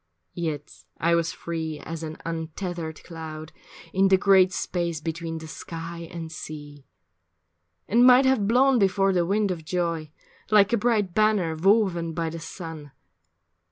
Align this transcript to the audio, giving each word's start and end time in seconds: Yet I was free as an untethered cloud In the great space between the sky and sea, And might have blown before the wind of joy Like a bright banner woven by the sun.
Yet 0.33 0.81
I 0.99 1.13
was 1.13 1.31
free 1.31 1.77
as 1.77 2.01
an 2.01 2.17
untethered 2.25 3.03
cloud 3.03 3.51
In 3.93 4.07
the 4.07 4.17
great 4.17 4.51
space 4.51 4.99
between 4.99 5.37
the 5.37 5.45
sky 5.47 6.09
and 6.11 6.31
sea, 6.31 6.87
And 7.87 8.03
might 8.03 8.25
have 8.25 8.47
blown 8.47 8.79
before 8.79 9.13
the 9.13 9.27
wind 9.27 9.51
of 9.51 9.63
joy 9.63 10.09
Like 10.49 10.73
a 10.73 10.77
bright 10.77 11.13
banner 11.13 11.55
woven 11.55 12.13
by 12.15 12.31
the 12.31 12.39
sun. 12.39 12.93